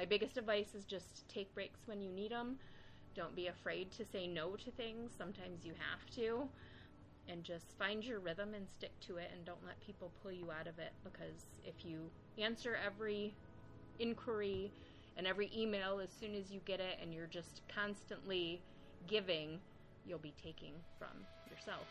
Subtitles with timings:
[0.00, 2.56] my biggest advice is just take breaks when you need them.
[3.14, 5.10] Don't be afraid to say no to things.
[5.16, 6.48] Sometimes you have to.
[7.28, 10.50] And just find your rhythm and stick to it and don't let people pull you
[10.50, 13.34] out of it because if you answer every
[13.98, 14.72] inquiry
[15.18, 18.62] and every email as soon as you get it and you're just constantly
[19.06, 19.60] giving,
[20.06, 21.84] you'll be taking from yourself.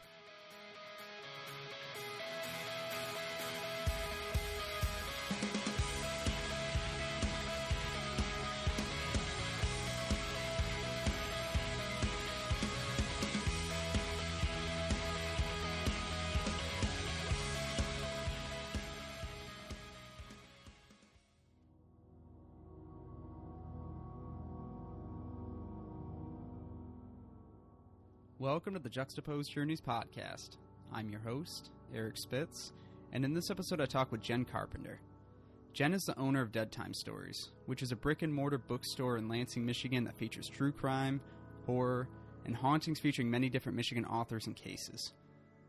[28.51, 30.57] Welcome to the Juxtaposed Journeys podcast.
[30.91, 32.73] I'm your host, Eric Spitz,
[33.13, 34.99] and in this episode I talk with Jen Carpenter.
[35.71, 39.17] Jen is the owner of Dead Time Stories, which is a brick and mortar bookstore
[39.17, 41.21] in Lansing, Michigan that features true crime,
[41.67, 42.09] horror,
[42.43, 45.13] and hauntings featuring many different Michigan authors and cases.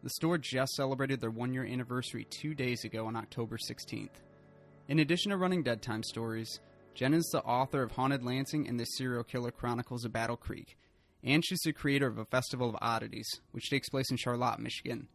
[0.03, 4.23] The store just celebrated their one year anniversary two days ago on October 16th.
[4.89, 6.61] In addition to running Dead Time Stories,
[6.95, 10.78] Jen is the author of Haunted Lansing and the Serial Killer Chronicles of Battle Creek,
[11.23, 15.09] and she's the creator of a Festival of Oddities, which takes place in Charlotte, Michigan.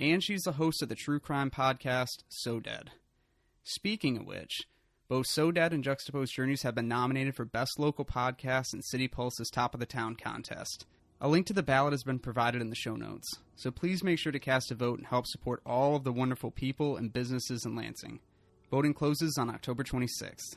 [0.00, 2.90] And she's the host of the true crime podcast, So Dead.
[3.64, 4.60] Speaking of which,
[5.08, 9.08] both So Dead and Juxtaposed Journeys have been nominated for Best Local Podcast in City
[9.08, 10.86] Pulse's Top of the Town contest.
[11.20, 14.20] A link to the ballot has been provided in the show notes, so please make
[14.20, 17.64] sure to cast a vote and help support all of the wonderful people and businesses
[17.64, 18.20] in Lansing.
[18.70, 20.56] Voting closes on October 26th.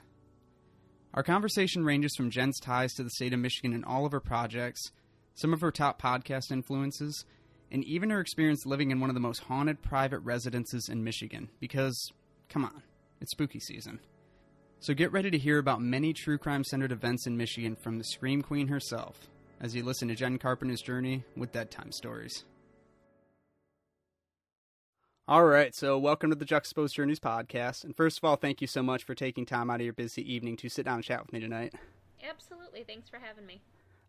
[1.14, 4.22] Our conversation ranges from Jen's ties to the state of Michigan and all of her
[4.22, 4.92] projects,
[5.36, 7.26] some of her top podcast influences,
[7.70, 11.50] and even her experience living in one of the most haunted private residences in Michigan.
[11.60, 12.12] Because,
[12.48, 12.84] come on,
[13.20, 14.00] it's spooky season.
[14.80, 18.06] So get ready to hear about many true crime centered events in Michigan from the
[18.06, 22.46] Scream Queen herself as you listen to Jen Carpenter's journey with Dead Time Stories.
[25.32, 27.86] All right, so welcome to the Juxtaposed Journeys podcast.
[27.86, 30.22] And first of all, thank you so much for taking time out of your busy
[30.30, 31.74] evening to sit down and chat with me tonight.
[32.22, 32.84] Absolutely.
[32.84, 33.62] Thanks for having me.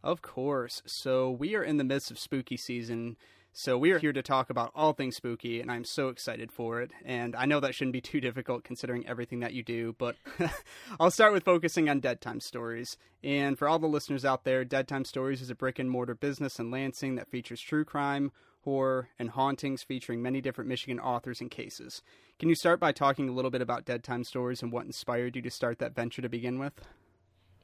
[0.02, 0.82] Of course.
[0.84, 3.16] So, we are in the midst of spooky season.
[3.52, 6.82] So, we are here to talk about all things spooky, and I'm so excited for
[6.82, 6.90] it.
[7.04, 10.16] And I know that shouldn't be too difficult considering everything that you do, but
[10.98, 12.96] I'll start with focusing on Dead Time Stories.
[13.22, 16.16] And for all the listeners out there, Dead Time Stories is a brick and mortar
[16.16, 18.32] business in Lansing that features true crime,
[18.64, 22.02] horror, and hauntings featuring many different Michigan authors and cases.
[22.38, 25.36] Can you start by talking a little bit about Dead Time Stories and what inspired
[25.36, 26.80] you to start that venture to begin with?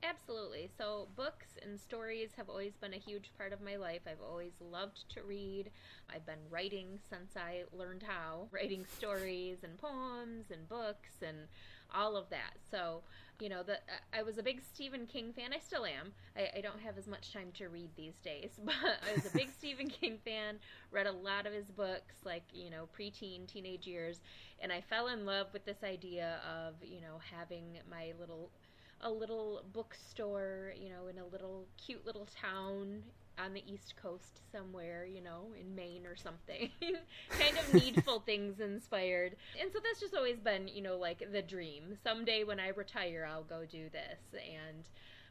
[0.02, 0.68] Absolutely.
[0.78, 4.02] So, books and stories have always been a huge part of my life.
[4.06, 5.70] I've always loved to read.
[6.14, 11.48] I've been writing since I learned how, writing stories and poems and books and
[11.94, 12.54] all of that.
[12.70, 13.02] So,
[13.40, 13.78] you know, the
[14.12, 15.52] I was a big Stephen King fan.
[15.52, 16.12] I still am.
[16.36, 19.36] I, I don't have as much time to read these days, but I was a
[19.36, 20.56] big Stephen King fan.
[20.90, 24.20] Read a lot of his books, like you know, preteen, teenage years,
[24.60, 28.50] and I fell in love with this idea of you know having my little
[29.02, 33.02] a little bookstore, you know, in a little cute little town
[33.42, 36.70] on the East Coast somewhere, you know, in Maine or something.
[37.30, 39.36] kind of needful things inspired.
[39.60, 41.96] And so that's just always been, you know, like the dream.
[42.02, 44.20] Someday when I retire, I'll go do this.
[44.32, 44.84] And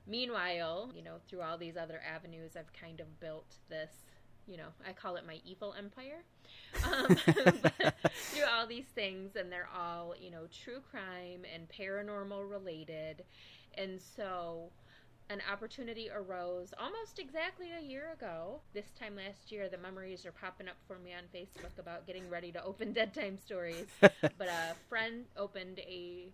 [0.07, 3.91] meanwhile, you know, through all these other avenues, I've kind of built this,
[4.47, 6.23] you know, I call it my evil empire.
[6.85, 13.23] Um, through all these things, and they're all, you know, true crime and paranormal related.
[13.77, 14.69] And so
[15.29, 18.61] an opportunity arose almost exactly a year ago.
[18.73, 22.29] This time last year, the memories are popping up for me on Facebook about getting
[22.29, 23.87] ready to open Dead Time Stories.
[23.99, 26.29] but a friend opened a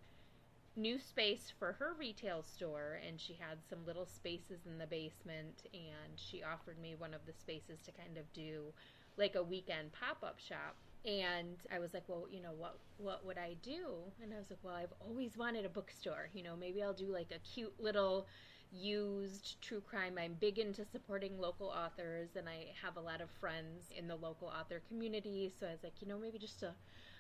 [0.76, 5.64] new space for her retail store, and she had some little spaces in the basement,
[5.74, 8.73] and she offered me one of the spaces to kind of do
[9.17, 10.76] like a weekend pop up shop.
[11.06, 13.88] And I was like, well, you know, what what would I do?
[14.22, 16.29] And I was like, well, I've always wanted a bookstore.
[16.34, 18.28] You know, maybe I'll do like a cute little
[18.73, 20.17] used true crime.
[20.17, 24.16] I'm big into supporting local authors, and I have a lot of friends in the
[24.16, 25.52] local author community.
[25.59, 26.73] So I was like, you know, maybe just a,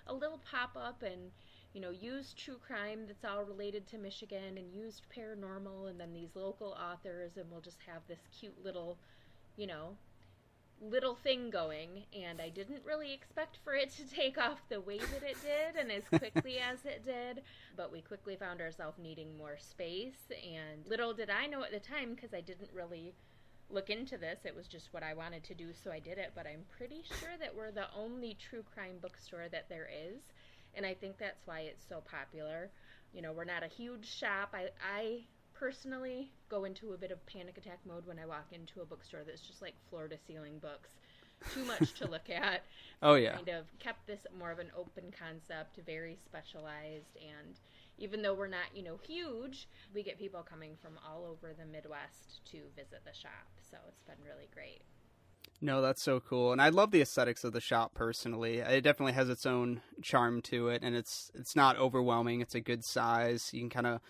[0.07, 1.31] a little pop up and,
[1.73, 6.13] you know, use true crime that's all related to Michigan and used paranormal, and then
[6.13, 8.97] these local authors, and we'll just have this cute little,
[9.55, 9.95] you know,
[10.89, 14.99] little thing going and I didn't really expect for it to take off the way
[14.99, 17.43] that it did and as quickly as it did
[17.77, 21.79] but we quickly found ourselves needing more space and little did I know at the
[21.79, 23.13] time because I didn't really
[23.69, 26.31] look into this it was just what I wanted to do so I did it
[26.35, 30.21] but I'm pretty sure that we're the only true crime bookstore that there is
[30.75, 32.71] and I think that's why it's so popular.
[33.13, 34.53] You know we're not a huge shop.
[34.53, 35.21] I I
[35.53, 39.21] personally go into a bit of panic attack mode when I walk into a bookstore
[39.25, 40.91] that's just like floor to ceiling books.
[41.53, 42.63] Too much to look at.
[43.01, 43.33] Oh yeah.
[43.33, 47.59] Kind of kept this more of an open concept, very specialized and
[47.97, 51.65] even though we're not, you know, huge, we get people coming from all over the
[51.65, 53.47] Midwest to visit the shop.
[53.69, 54.81] So it's been really great.
[55.61, 58.57] No, that's so cool, and I love the aesthetics of the shop personally.
[58.57, 62.41] It definitely has its own charm to it, and it's it's not overwhelming.
[62.41, 63.49] It's a good size.
[63.53, 64.01] You can kind of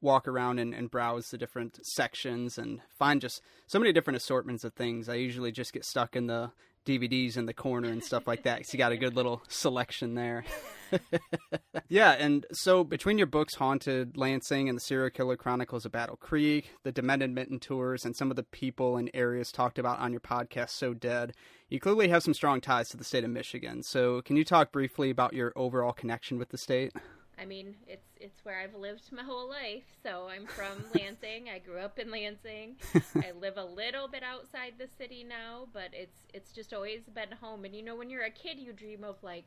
[0.00, 4.64] walk around and, and browse the different sections and find just so many different assortments
[4.64, 5.08] of things.
[5.08, 6.52] I usually just get stuck in the
[6.86, 8.66] DVDs in the corner and stuff like that.
[8.66, 10.44] So you got a good little selection there.
[11.88, 16.16] yeah, and so between your books, Haunted, Lansing, and the Serial Killer Chronicles of Battle
[16.16, 20.12] Creek, the Demented Mitten tours, and some of the people and areas talked about on
[20.12, 21.34] your podcast, So Dead,
[21.68, 23.82] you clearly have some strong ties to the state of Michigan.
[23.82, 26.92] So can you talk briefly about your overall connection with the state?
[27.40, 29.84] I mean, it's it's where I've lived my whole life.
[30.02, 31.48] So I'm from Lansing.
[31.48, 32.76] I grew up in Lansing.
[33.16, 37.32] I live a little bit outside the city now, but it's it's just always been
[37.40, 37.64] home.
[37.64, 39.46] And you know, when you're a kid, you dream of like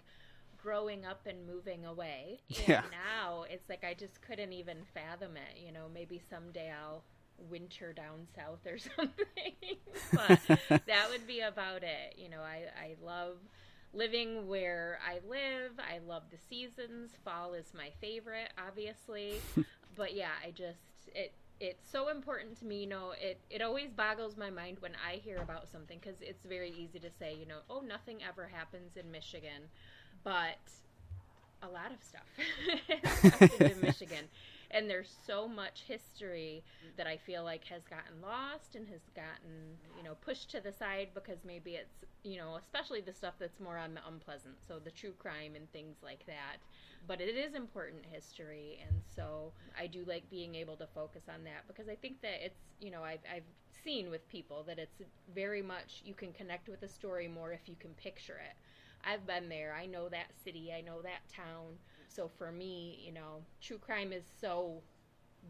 [0.61, 2.39] growing up and moving away.
[2.49, 2.83] And yeah.
[2.91, 5.59] now it's like I just couldn't even fathom it.
[5.63, 7.03] You know, maybe someday I'll
[7.49, 9.77] winter down south or something.
[10.13, 10.39] but
[10.87, 12.15] that would be about it.
[12.17, 13.37] You know, I I love
[13.93, 15.71] living where I live.
[15.79, 17.11] I love the seasons.
[17.23, 19.35] Fall is my favorite, obviously.
[19.95, 20.79] but yeah, I just
[21.13, 22.81] it it's so important to me.
[22.81, 26.45] You know, it it always boggles my mind when I hear about something because it's
[26.45, 29.69] very easy to say, you know, oh, nothing ever happens in Michigan,
[30.23, 30.57] but
[31.61, 34.25] a lot of stuff in Michigan
[34.73, 36.63] and there's so much history
[36.97, 40.73] that I feel like has gotten lost and has gotten, you know, pushed to the
[40.73, 44.79] side because maybe it's, you know, especially the stuff that's more on the unpleasant, so
[44.79, 46.57] the true crime and things like that.
[47.07, 51.43] But it is important history, and so I do like being able to focus on
[51.43, 53.43] that because I think that it's, you know, I've, I've
[53.83, 55.01] seen with people that it's
[55.35, 58.55] very much you can connect with a story more if you can picture it.
[59.05, 59.75] I've been there.
[59.77, 60.71] I know that city.
[60.75, 61.77] I know that town.
[62.15, 64.81] So for me, you know, true crime is so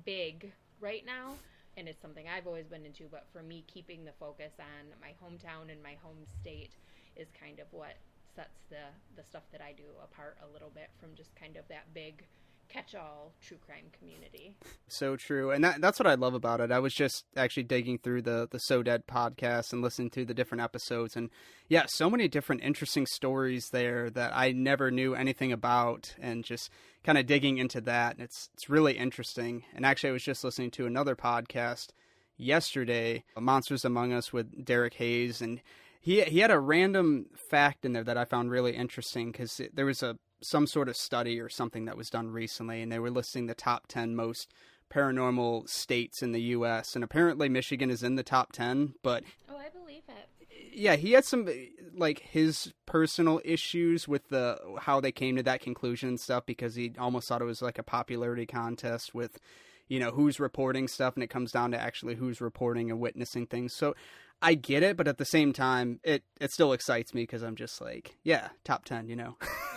[0.05, 1.33] big right now
[1.75, 5.11] and it's something I've always been into, but for me keeping the focus on my
[5.21, 6.75] hometown and my home state
[7.15, 7.97] is kind of what
[8.35, 11.67] sets the the stuff that I do apart a little bit from just kind of
[11.67, 12.25] that big
[12.73, 14.55] catch-all true crime community.
[14.87, 16.71] So true, and that, that's what I love about it.
[16.71, 20.33] I was just actually digging through the the So Dead podcast and listening to the
[20.33, 21.29] different episodes, and
[21.69, 26.69] yeah, so many different interesting stories there that I never knew anything about, and just
[27.03, 28.15] kind of digging into that.
[28.15, 29.63] And it's it's really interesting.
[29.75, 31.89] And actually, I was just listening to another podcast
[32.37, 35.61] yesterday, Monsters Among Us with Derek Hayes, and
[36.01, 39.85] he he had a random fact in there that I found really interesting because there
[39.85, 43.11] was a some sort of study or something that was done recently, and they were
[43.11, 44.51] listing the top 10 most
[44.89, 46.95] paranormal states in the U.S.
[46.95, 48.95] And apparently, Michigan is in the top 10.
[49.01, 50.29] But oh, I believe it.
[50.75, 51.47] Yeah, he had some
[51.95, 56.75] like his personal issues with the how they came to that conclusion and stuff because
[56.75, 59.39] he almost thought it was like a popularity contest with
[59.87, 63.45] you know who's reporting stuff and it comes down to actually who's reporting and witnessing
[63.45, 63.95] things so
[64.43, 67.55] i get it but at the same time it it still excites me because i'm
[67.55, 69.35] just like yeah top 10 you know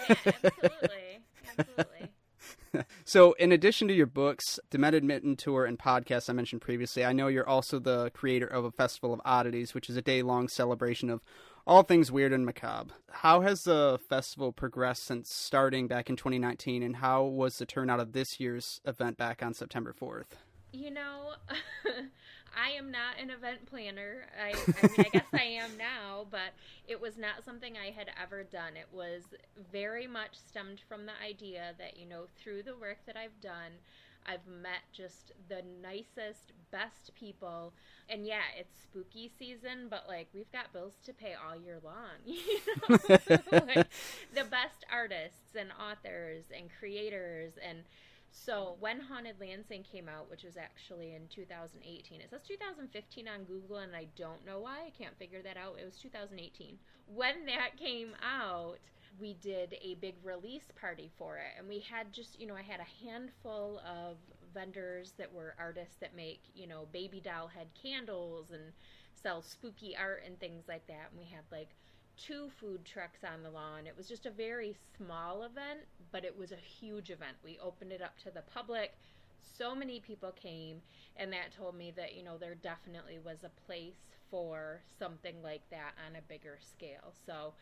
[0.09, 1.21] yeah absolutely
[1.59, 2.11] absolutely
[3.05, 7.12] so, in addition to your books, Demented Mitten Tour, and podcast I mentioned previously, I
[7.12, 10.49] know you're also the creator of a Festival of Oddities, which is a day long
[10.49, 11.23] celebration of
[11.67, 12.95] all things weird and macabre.
[13.11, 18.00] How has the festival progressed since starting back in 2019, and how was the turnout
[18.00, 20.37] of this year's event back on September 4th?
[20.73, 21.33] You know,
[22.57, 24.27] I am not an event planner.
[24.43, 26.55] I, I mean, I guess I am now, but
[26.89, 28.77] it was not something I had ever done.
[28.77, 29.23] It was
[29.71, 33.73] very much stemmed from the idea that, you know, through the work that I've done,
[34.27, 37.73] I've met just the nicest, best people.
[38.09, 42.17] And yeah, it's spooky season, but like we've got bills to pay all year long.
[42.27, 42.39] You
[42.89, 42.99] know?
[43.77, 43.87] like,
[44.35, 47.79] the best artists and authors and creators and
[48.45, 53.45] so when Haunted Lansing came out, which was actually in 2018, it says 2015 on
[53.45, 54.81] Google, and I don't know why.
[54.87, 55.76] I can't figure that out.
[55.81, 56.78] It was 2018.
[57.07, 58.76] When that came out,
[59.19, 62.61] we did a big release party for it and we had just you know i
[62.61, 64.16] had a handful of
[64.52, 68.73] vendors that were artists that make you know baby doll head candles and
[69.14, 71.71] sell spooky art and things like that and we had like
[72.17, 75.81] two food trucks on the lawn it was just a very small event
[76.13, 78.97] but it was a huge event we opened it up to the public
[79.59, 80.81] so many people came
[81.17, 85.63] and that told me that you know there definitely was a place for something like
[85.71, 87.53] that on a bigger scale so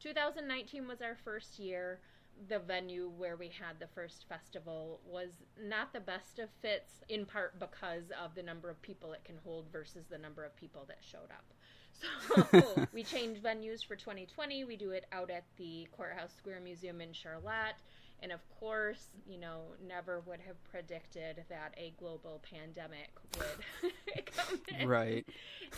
[0.00, 2.00] 2019 was our first year.
[2.48, 7.24] the venue where we had the first festival was not the best of fits, in
[7.24, 10.84] part because of the number of people it can hold versus the number of people
[10.88, 11.44] that showed up.
[11.92, 14.64] So we change venues for 2020.
[14.64, 17.76] We do it out at the Courthouse Square Museum in Charlotte.
[18.22, 24.60] And of course, you know, never would have predicted that a global pandemic would come
[24.80, 25.26] in Right.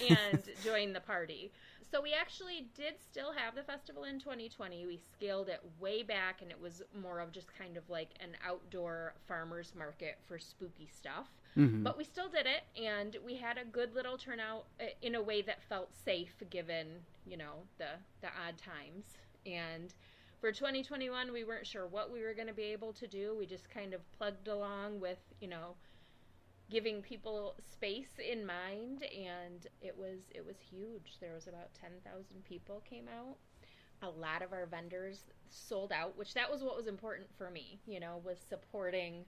[0.09, 1.53] and join the party.
[1.91, 4.85] So we actually did still have the festival in 2020.
[4.85, 8.37] We scaled it way back, and it was more of just kind of like an
[8.47, 11.29] outdoor farmers market for spooky stuff.
[11.57, 11.83] Mhm.
[11.85, 15.23] But we still did it, and we had a good little turnout uh, in a
[15.23, 19.19] way that felt safe given, you know, the the odd times.
[19.47, 19.95] And
[20.41, 23.37] for 2021, we weren't sure what we were going to be able to do.
[23.37, 25.77] We just kind of plugged along with, you know,
[26.71, 32.43] giving people space in mind and it was it was huge there was about 10,000
[32.45, 33.37] people came out
[34.03, 37.79] a lot of our vendors sold out which that was what was important for me
[37.87, 39.25] you know was supporting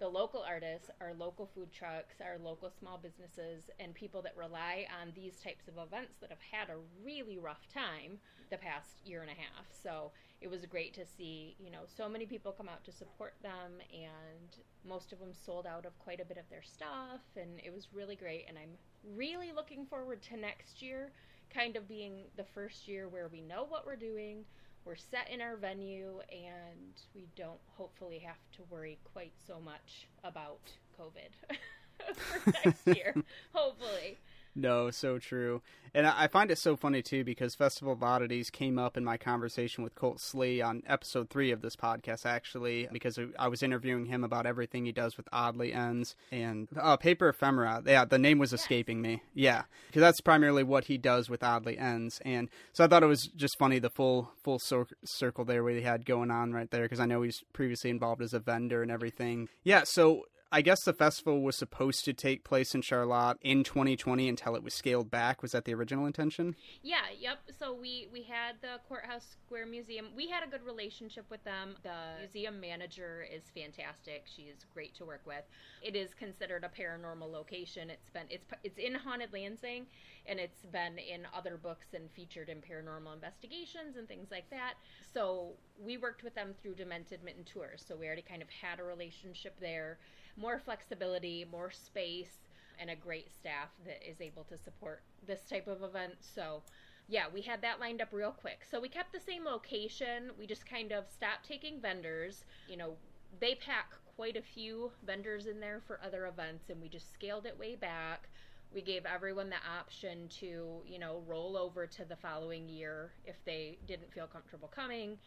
[0.00, 4.86] the local artists our local food trucks our local small businesses and people that rely
[5.00, 8.18] on these types of events that have had a really rough time
[8.50, 9.66] the past year and a half.
[9.70, 13.34] So it was great to see you know so many people come out to support
[13.42, 14.56] them and
[14.88, 17.88] most of them sold out of quite a bit of their stuff and it was
[17.94, 18.46] really great.
[18.48, 18.76] And i'm
[19.16, 21.12] really looking forward to next year
[21.52, 24.44] kind of being the first year where we know what we're doing
[24.84, 30.08] we're set in our venue and we don't hopefully have to worry quite so much
[30.24, 30.60] about
[30.98, 31.30] covid
[32.14, 33.14] for next year
[33.54, 34.18] hopefully
[34.54, 35.62] No, so true.
[35.94, 39.04] And I I find it so funny too because Festival of Oddities came up in
[39.04, 43.62] my conversation with Colt Slee on episode three of this podcast, actually, because I was
[43.62, 47.82] interviewing him about everything he does with Oddly Ends and uh, Paper Ephemera.
[47.86, 49.22] Yeah, the name was escaping me.
[49.34, 53.06] Yeah, because that's primarily what he does with Oddly Ends, and so I thought it
[53.06, 56.82] was just funny the full full cir- circle there we had going on right there
[56.82, 59.48] because I know he's previously involved as a vendor and everything.
[59.64, 64.28] Yeah, so I guess the festival was supposed to take place in Charlotte in 2020
[64.28, 65.42] until it was scaled back.
[65.42, 66.56] Was that the original intention?
[66.82, 67.38] Yeah, yep.
[67.56, 70.08] So we we had the Courthouse Square Museum.
[70.16, 71.76] We had a good relationship with them.
[71.84, 74.24] The museum manager is fantastic.
[74.24, 75.44] She is great to work with.
[75.82, 77.88] It is considered a paranormal location.
[77.88, 79.86] It's been it's it's in Haunted Lansing
[80.26, 84.74] and it's been in other books and featured in paranormal investigations and things like that.
[85.14, 87.84] So we worked with them through Demented Mitten Tours.
[87.86, 89.98] So we already kind of had a relationship there.
[90.36, 92.38] More flexibility, more space,
[92.78, 96.14] and a great staff that is able to support this type of event.
[96.20, 96.62] So
[97.08, 98.60] yeah, we had that lined up real quick.
[98.70, 100.30] So we kept the same location.
[100.38, 102.44] We just kind of stopped taking vendors.
[102.68, 102.92] You know,
[103.40, 107.46] they pack quite a few vendors in there for other events, and we just scaled
[107.46, 108.28] it way back.
[108.72, 113.36] We gave everyone the option to, you know, roll over to the following year if
[113.44, 115.18] they didn't feel comfortable coming.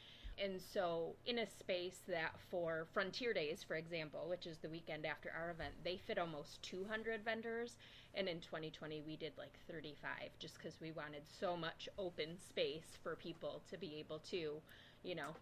[0.41, 5.05] And so, in a space that for Frontier Days, for example, which is the weekend
[5.05, 7.77] after our event, they fit almost 200 vendors.
[8.15, 10.09] And in 2020, we did like 35
[10.39, 14.61] just because we wanted so much open space for people to be able to,
[15.03, 15.35] you know,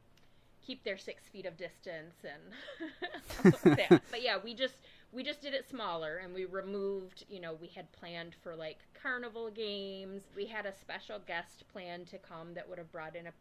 [0.65, 4.01] keep their six feet of distance and that.
[4.09, 4.75] But yeah, we just
[5.11, 8.79] we just did it smaller and we removed you know we had planned for like
[9.01, 13.27] carnival games we had a special guest planned to come that would have brought in
[13.27, 13.31] a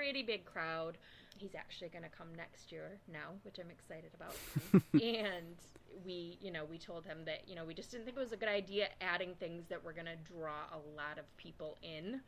[0.00, 0.96] pretty big crowd.
[1.36, 4.34] He's actually going to come next year now which i'm excited about.
[4.94, 5.56] And
[6.06, 8.32] we you know we told him that you know we just didn't think it was
[8.32, 12.20] a good idea adding things that were going to draw a lot of people in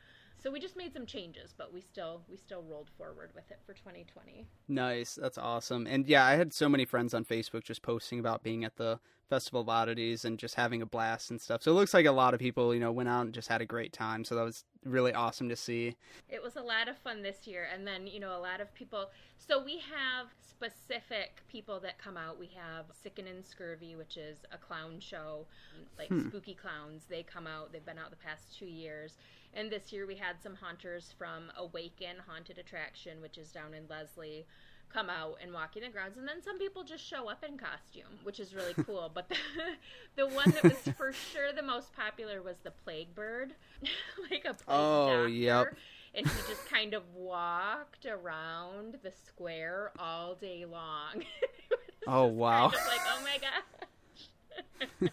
[0.42, 3.58] so we just made some changes but we still we still rolled forward with it
[3.64, 5.87] for 2020 Nice, that's awesome.
[5.87, 9.00] And yeah, I had so many friends on Facebook just posting about being at the
[9.28, 11.62] Festival of Oddities and just having a blast and stuff.
[11.62, 13.61] So it looks like a lot of people, you know, went out and just had
[13.61, 14.25] a great time.
[14.25, 15.96] So that was really awesome to see.
[16.28, 17.66] It was a lot of fun this year.
[17.72, 19.11] And then, you know, a lot of people.
[19.38, 22.38] So we have specific people that come out.
[22.38, 25.46] We have Sicken and Scurvy, which is a clown show,
[25.99, 26.28] like hmm.
[26.28, 27.04] spooky clowns.
[27.08, 27.72] They come out.
[27.72, 29.16] They've been out the past two years.
[29.54, 33.85] And this year we had some haunters from Awaken Haunted Attraction, which is down in
[33.88, 34.47] Leslie,
[34.92, 36.16] come out and walk in the grounds.
[36.16, 39.11] And then some people just show up in costume, which is really cool.
[39.14, 39.37] but the,
[40.16, 43.54] the one that was for sure the most popular was the Plague Bird,
[44.30, 45.28] like a plague Oh, doctor.
[45.28, 45.75] yep.
[46.14, 51.25] And he just kind of walked around the square all day long.
[52.06, 52.68] Oh, wow.
[52.68, 53.38] Kind of like, oh my
[54.99, 55.09] gosh.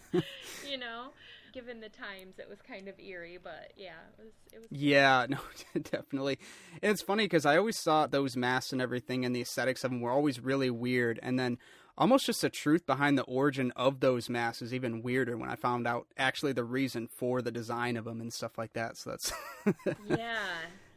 [0.68, 1.08] you know,
[1.52, 4.32] given the times, it was kind of eerie, but yeah, it was.
[4.52, 4.68] It was.
[4.70, 5.38] Yeah, no,
[5.80, 6.38] definitely.
[6.82, 9.90] And it's funny because I always thought those masks and everything and the aesthetics of
[9.90, 11.18] them were always really weird.
[11.22, 11.58] And then
[11.98, 15.56] almost just the truth behind the origin of those masks is even weirder when I
[15.56, 18.96] found out actually the reason for the design of them and stuff like that.
[18.96, 19.32] So that's,
[20.08, 20.38] Yeah,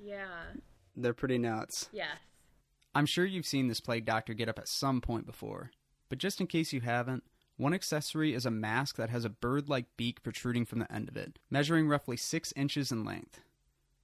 [0.02, 0.28] yeah,
[0.96, 1.90] they're pretty nuts.
[1.92, 2.08] yes.
[2.96, 5.72] I'm sure you've seen this plague doctor get up at some point before,
[6.10, 7.24] but just in case you haven't,
[7.58, 11.08] one accessory is a mask that has a bird like beak protruding from the end
[11.08, 13.42] of it, measuring roughly 6 inches in length.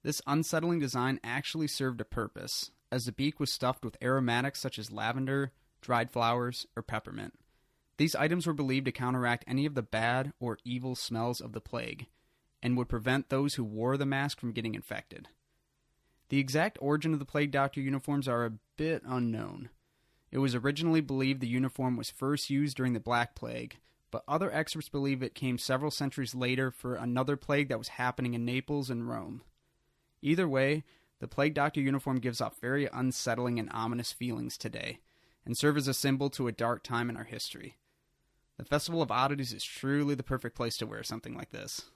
[0.02, 4.78] This unsettling design actually served a purpose, as the beak was stuffed with aromatics such
[4.78, 7.34] as lavender, dried flowers, or peppermint.
[7.96, 11.60] These items were believed to counteract any of the bad or evil smells of the
[11.60, 12.06] plague,
[12.62, 15.28] and would prevent those who wore the mask from getting infected.
[16.30, 19.68] The exact origin of the plague doctor uniforms are a bit unknown.
[20.32, 23.78] It was originally believed the uniform was first used during the Black Plague,
[24.10, 28.34] but other experts believe it came several centuries later for another plague that was happening
[28.34, 29.42] in Naples and Rome.
[30.22, 30.84] Either way,
[31.18, 35.00] the plague doctor uniform gives off very unsettling and ominous feelings today,
[35.44, 37.76] and serve as a symbol to a dark time in our history.
[38.56, 41.90] The Festival of Oddities is truly the perfect place to wear something like this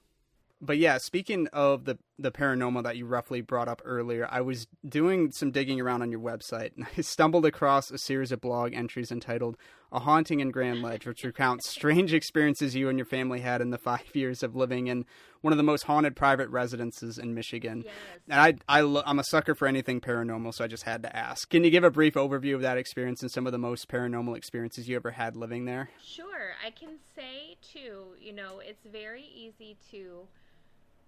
[0.60, 4.66] but yeah, speaking of the the paranormal that you roughly brought up earlier, I was
[4.88, 8.72] doing some digging around on your website and I stumbled across a series of blog
[8.72, 9.56] entries entitled
[9.94, 13.70] "A Haunting in Grand Ledge," which recounts strange experiences you and your family had in
[13.70, 15.06] the five years of living in
[15.40, 17.82] one of the most haunted private residences in Michigan.
[17.84, 17.94] Yes.
[18.28, 21.48] And I, I I'm a sucker for anything paranormal, so I just had to ask.
[21.48, 24.36] Can you give a brief overview of that experience and some of the most paranormal
[24.36, 25.90] experiences you ever had living there?
[26.02, 28.16] Sure, I can say too.
[28.18, 30.26] You know, it's very easy to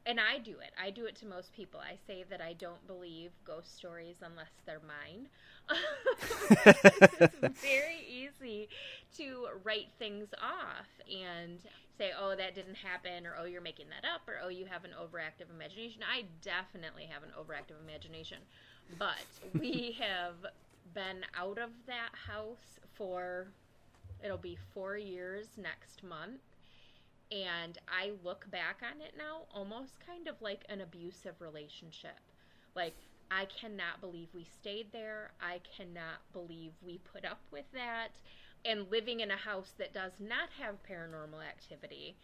[0.06, 0.72] and I do it.
[0.80, 1.80] I do it to most people.
[1.80, 5.28] I say that I don't believe ghost stories unless they're mine.
[7.42, 8.68] it's very easy
[9.16, 11.58] to write things off and
[11.98, 14.84] say, oh, that didn't happen, or oh, you're making that up, or oh, you have
[14.84, 16.02] an overactive imagination.
[16.08, 18.38] I definitely have an overactive imagination.
[18.98, 19.26] But
[19.58, 20.34] we have
[20.94, 23.48] been out of that house for,
[24.24, 26.40] it'll be four years next month
[27.30, 32.18] and I look back on it now almost kind of like an abusive relationship.
[32.74, 32.94] Like,
[33.30, 35.32] I cannot believe we stayed there.
[35.40, 38.10] I cannot believe we put up with that.
[38.64, 42.16] And living in a house that does not have paranormal activity,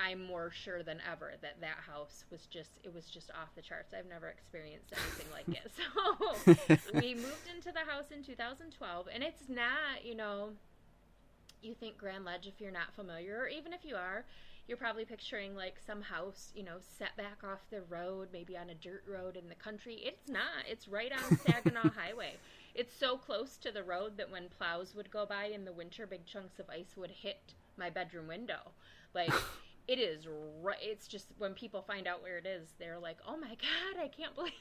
[0.00, 3.62] I'm more sure than ever that that house was just it was just off the
[3.62, 3.92] charts.
[3.92, 5.72] I've never experienced anything like it.
[6.84, 10.50] So we moved into the house in 2012 and it's not, you know,
[11.62, 14.24] you think Grand Ledge if you're not familiar, or even if you are,
[14.66, 18.70] you're probably picturing like some house, you know, set back off the road, maybe on
[18.70, 19.94] a dirt road in the country.
[20.02, 20.64] It's not.
[20.68, 22.34] It's right on Saginaw Highway.
[22.74, 26.06] It's so close to the road that when plows would go by in the winter,
[26.06, 28.60] big chunks of ice would hit my bedroom window.
[29.14, 29.32] Like
[29.88, 30.26] it is
[30.62, 30.76] right.
[30.82, 34.08] It's just when people find out where it is, they're like, "Oh my god, I
[34.08, 34.52] can't believe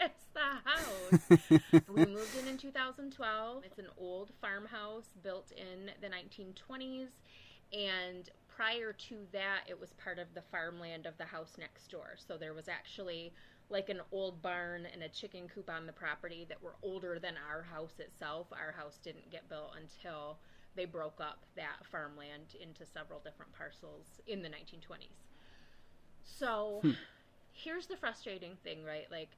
[0.00, 3.62] it's the house." we moved in in 2012.
[3.64, 7.10] It's an old farmhouse built in the 1920s,
[7.74, 12.16] and prior to that, it was part of the farmland of the house next door.
[12.16, 13.32] So there was actually
[13.68, 17.34] like an old barn and a chicken coop on the property that were older than
[17.48, 18.48] our house itself.
[18.50, 20.38] Our house didn't get built until
[20.76, 25.26] they broke up that farmland into several different parcels in the 1920s.
[26.24, 26.90] So hmm.
[27.52, 29.06] here's the frustrating thing, right?
[29.10, 29.30] Like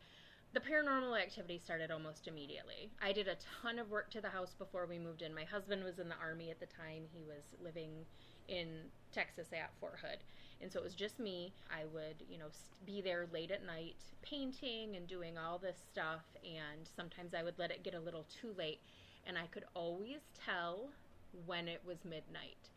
[0.53, 2.91] the paranormal activity started almost immediately.
[3.03, 5.35] I did a ton of work to the house before we moved in.
[5.35, 7.05] My husband was in the army at the time.
[7.13, 8.05] He was living
[8.49, 8.69] in
[9.13, 10.19] Texas at Fort Hood.
[10.61, 11.55] And so it was just me.
[11.71, 12.49] I would, you know,
[12.85, 16.23] be there late at night painting and doing all this stuff.
[16.45, 18.81] And sometimes I would let it get a little too late.
[19.27, 20.91] And I could always tell
[21.47, 22.69] when it was midnight.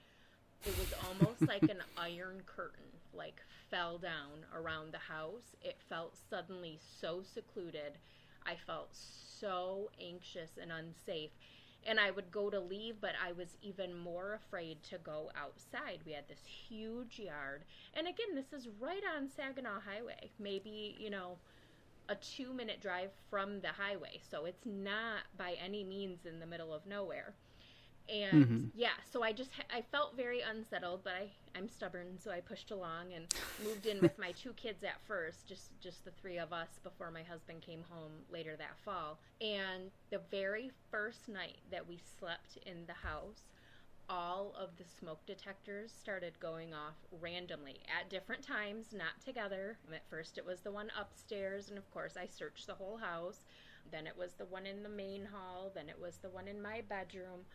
[0.66, 5.56] It was almost like an iron curtain, like fell down around the house.
[5.62, 7.98] It felt suddenly so secluded.
[8.46, 11.32] I felt so anxious and unsafe.
[11.88, 16.00] And I would go to leave, but I was even more afraid to go outside.
[16.04, 17.64] We had this huge yard.
[17.94, 20.32] And again, this is right on Saginaw Highway.
[20.40, 21.38] Maybe, you know,
[22.10, 24.20] a two minute drive from the highway.
[24.32, 27.36] So it's not by any means in the middle of nowhere
[28.10, 28.66] and mm-hmm.
[28.76, 32.72] yeah so i just i felt very unsettled but i i'm stubborn so i pushed
[32.72, 36.52] along and moved in with my two kids at first just just the three of
[36.52, 39.20] us before my husband came home later that fall.
[39.42, 43.44] And the very first night that we slept in the house
[44.08, 49.78] all of the smoke detectors started going off randomly at different times not together.
[49.94, 53.40] At first it was the one upstairs and of course i searched the whole house.
[53.92, 55.72] Then it was the one in the main hall.
[55.74, 57.46] Then it was the one in my bedroom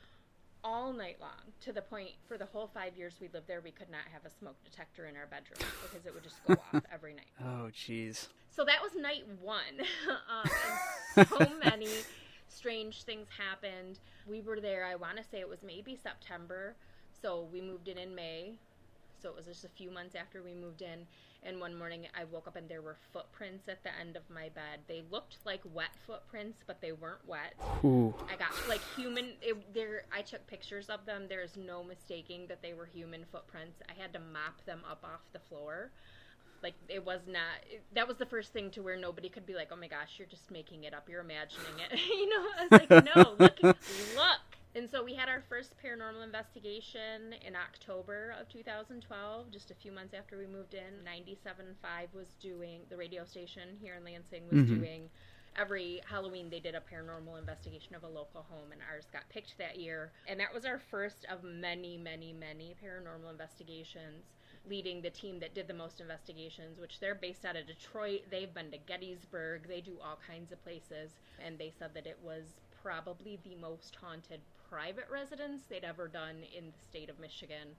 [0.62, 3.70] all night long to the point for the whole five years we lived there we
[3.70, 6.82] could not have a smoke detector in our bedroom because it would just go off
[6.92, 7.30] every night.
[7.42, 8.28] Oh jeez.
[8.50, 9.60] So that was night one.
[11.16, 11.88] Um, so many
[12.48, 13.98] strange things happened.
[14.26, 16.76] We were there i want to say it was maybe september
[17.22, 18.54] so we moved in in may.
[19.22, 21.06] So it was just a few months after we moved in
[21.42, 24.50] And one morning I woke up and there were footprints at the end of my
[24.50, 24.80] bed.
[24.86, 27.54] They looked like wet footprints, but they weren't wet.
[27.82, 28.14] Ooh.
[28.30, 29.32] I got like human.
[29.40, 31.26] It, there, I took pictures of them.
[31.28, 33.80] There is no mistaking that they were human footprints.
[33.88, 35.90] I had to mop them up off the floor.
[36.62, 37.64] Like it was not.
[37.70, 40.16] It, that was the first thing to where nobody could be like, "Oh my gosh,
[40.18, 41.08] you're just making it up.
[41.08, 45.28] You're imagining it." you know, I was like, "No, look, look." And so we had
[45.28, 50.74] our first paranormal investigation in October of 2012, just a few months after we moved
[50.74, 51.02] in.
[51.04, 54.78] 97.5 was doing, the radio station here in Lansing was Mhm.
[54.78, 55.10] doing,
[55.56, 59.58] every Halloween they did a paranormal investigation of a local home, and ours got picked
[59.58, 60.12] that year.
[60.28, 64.24] And that was our first of many, many, many paranormal investigations.
[64.66, 68.28] Leading the team that did the most investigations, which they're based out of Detroit.
[68.30, 69.66] They've been to Gettysburg.
[69.66, 71.18] They do all kinds of places.
[71.38, 76.36] And they said that it was probably the most haunted private residence they'd ever done
[76.56, 77.76] in the state of Michigan.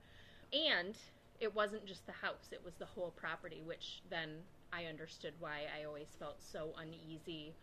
[0.54, 0.95] And
[1.39, 4.30] it wasn't just the house, it was the whole property, which then
[4.73, 7.54] I understood why I always felt so uneasy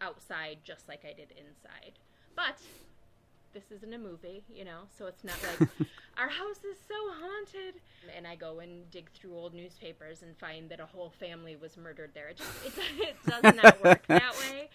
[0.00, 1.92] outside just like I did inside.
[2.34, 2.58] But
[3.52, 5.68] this isn't a movie, you know, so it's not like
[6.18, 7.80] our house is so haunted.
[8.16, 11.76] And I go and dig through old newspapers and find that a whole family was
[11.76, 12.28] murdered there.
[12.28, 14.68] It just it, it does not work that way.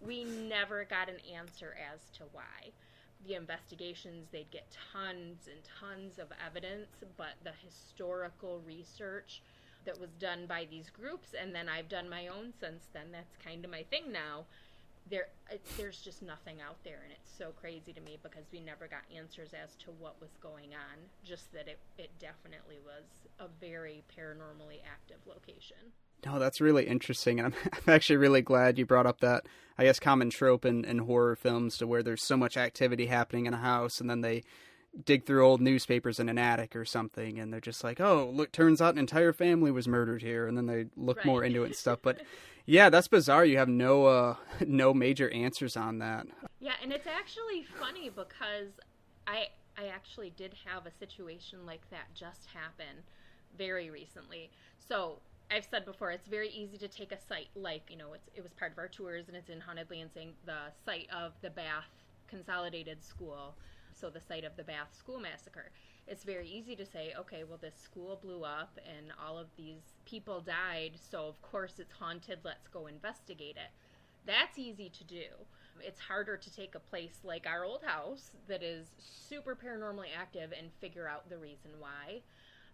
[0.00, 2.72] We never got an answer as to why.
[3.26, 9.42] The investigations, they'd get tons and tons of evidence, but the historical research
[9.84, 13.06] that was done by these groups, and then I've done my own since then.
[13.12, 14.44] That's kind of my thing now.
[15.10, 18.60] There, it, there's just nothing out there, and it's so crazy to me because we
[18.60, 20.98] never got answers as to what was going on.
[21.24, 23.04] Just that it, it definitely was
[23.40, 25.90] a very paranormally active location.
[26.24, 29.44] No, that's really interesting, and I'm, I'm actually really glad you brought up that
[29.78, 33.46] I guess common trope in, in horror films to where there's so much activity happening
[33.46, 34.42] in a house, and then they
[35.04, 38.52] dig through old newspapers in an attic or something, and they're just like, "Oh, look,
[38.52, 41.26] turns out an entire family was murdered here," and then they look Right.
[41.26, 42.00] more into it and stuff.
[42.02, 42.20] But
[42.66, 43.44] yeah, that's bizarre.
[43.44, 46.26] You have no uh, no major answers on that.
[46.60, 48.68] Yeah, and it's actually funny because
[49.26, 53.02] I I actually did have a situation like that just happen
[53.56, 54.50] very recently.
[54.78, 55.20] So
[55.52, 58.54] I've said before, it's very easy to take a site like you know it was
[58.54, 61.90] part of our tours and it's in haunted Lansing, the site of the Bath
[62.26, 63.54] Consolidated School,
[63.92, 65.70] so the site of the Bath School Massacre.
[66.08, 69.82] It's very easy to say, okay, well this school blew up and all of these
[70.06, 72.38] people died, so of course it's haunted.
[72.42, 73.72] Let's go investigate it.
[74.24, 75.26] That's easy to do.
[75.80, 80.52] It's harder to take a place like our old house that is super paranormally active
[80.58, 82.22] and figure out the reason why.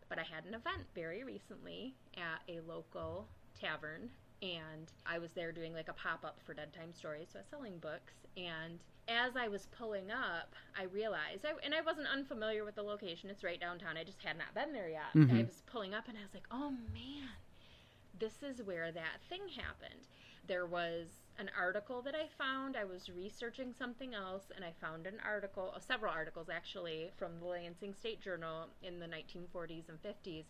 [0.09, 3.27] But I had an event very recently at a local
[3.61, 4.09] tavern,
[4.43, 7.43] and I was there doing like a pop up for Dead Time Stories, so I
[7.43, 8.15] was selling books.
[8.37, 12.83] And as I was pulling up, I realized, I, and I wasn't unfamiliar with the
[12.83, 15.13] location, it's right downtown, I just had not been there yet.
[15.15, 15.41] Mhm.
[15.41, 17.29] I was pulling up, and I was like, oh man,
[18.19, 20.07] this is where that thing happened.
[20.49, 21.09] There was
[21.39, 22.77] an article that I found.
[22.77, 27.39] I was researching something else, and I found an article, uh, several articles actually, from
[27.39, 30.47] the Lansing State Journal in the 1940s and 50s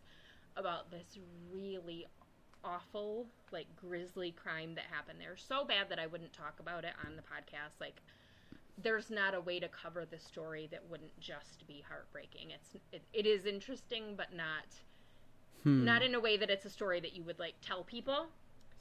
[0.57, 1.19] about this
[1.53, 2.07] really
[2.65, 5.37] awful, like grisly crime that happened there.
[5.37, 7.81] So bad that I wouldn't talk about it on the podcast.
[7.81, 8.03] Like,
[8.81, 12.51] there's not a way to cover the story that wouldn't just be heartbreaking.
[12.51, 14.67] It's it, it is interesting, but not
[15.65, 15.85] Hmm.
[15.85, 18.29] not in a way that it's a story that you would like tell people.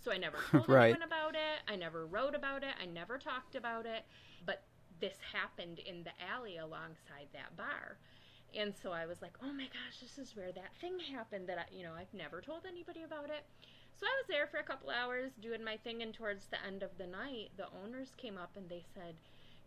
[0.03, 0.91] So I never told Right.
[0.91, 1.61] anyone about it.
[1.67, 2.73] I never wrote about it.
[2.81, 4.05] I never talked about it.
[4.45, 4.63] But
[4.99, 7.99] this happened in the alley alongside that bar.
[8.55, 11.57] And so I was like, "Oh my gosh, this is where that thing happened that
[11.59, 13.45] I, you know, I've never told anybody about it."
[13.99, 16.81] So I was there for a couple hours doing my thing and towards the end
[16.83, 19.17] of the night, the owners came up and they said,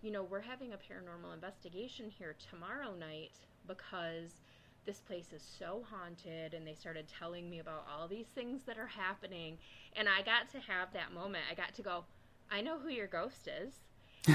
[0.00, 3.32] "You know, we're having a paranormal investigation here tomorrow night
[3.66, 4.40] because
[4.86, 8.78] this place is so haunted and they started telling me about all these things that
[8.78, 9.58] are happening.
[9.96, 11.44] And i got to have that moment.
[11.50, 12.04] I got to go
[12.50, 13.74] i know who your ghost is.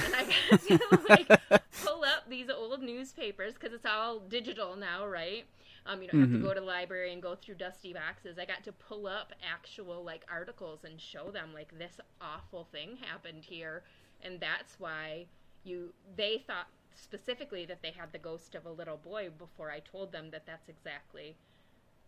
[0.04, 0.80] And i got to
[1.10, 1.32] like
[1.84, 5.46] pull up these old newspapers because it's all digital now right?
[5.86, 6.34] Um, you don't have Mhm.
[6.34, 8.40] to go to the library and go through dusty boxes.
[8.40, 12.98] I got to pull up actual like articles and show them like this awful thing
[12.98, 13.84] happened here.
[14.22, 15.26] And that's why
[15.64, 19.80] you they thought specifically that they had the ghost of a little boy before I
[19.80, 21.36] told them that that's exactly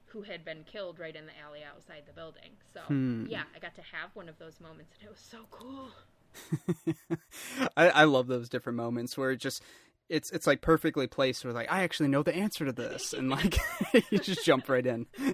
[0.07, 2.51] who had been killed right in the alley outside the building.
[2.73, 3.25] So, Hmm.
[3.27, 5.89] yeah, I got to have one of those moments and it was so cool.
[7.77, 9.61] I, I love those different moments where it just
[10.09, 13.29] it's it's like perfectly placed where like I actually know the answer to this and
[13.29, 13.57] like
[14.11, 15.07] you just jump right in.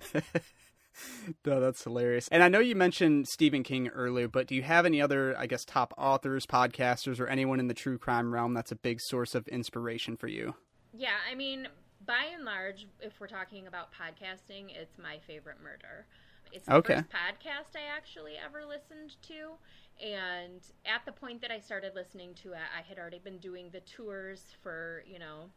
[1.45, 2.27] no, that's hilarious.
[2.29, 5.47] And I know you mentioned Stephen King earlier, but do you have any other, I
[5.47, 9.35] guess, top authors, podcasters, or anyone in the true crime realm that's a big source
[9.35, 10.55] of inspiration for you?
[10.93, 11.67] Yeah, I mean,
[12.05, 16.05] by and large, if we're talking about podcasting, it's my favorite murder.
[16.51, 16.95] It's the Okay.
[16.95, 19.53] first podcast I actually ever listened to.
[20.05, 23.69] And at the point that I started listening to it, I had already been doing
[23.71, 25.49] the tours for, you know,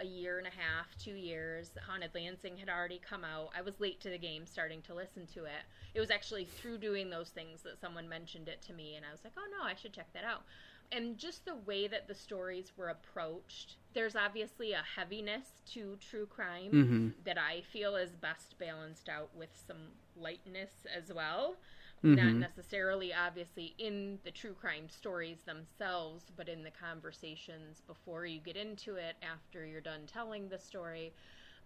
[0.00, 1.70] a year and a half, two years.
[1.86, 3.50] Haunted Lansing had already come out.
[3.56, 5.62] I was late to the game starting to listen to it.
[5.94, 9.12] It was actually through doing those things that someone mentioned it to me, and I
[9.12, 10.42] was like, oh no, I should check that out.
[10.92, 16.26] And just the way that the stories were approached, there's obviously a heaviness to true
[16.26, 17.08] crime Mm-hmm.
[17.24, 21.56] that I feel is best balanced out with some lightness as well.
[22.12, 22.40] Not Mhm.
[22.40, 28.56] necessarily, obviously, in the true crime stories themselves, but in the conversations before you get
[28.56, 31.14] into it, after you're done telling the story.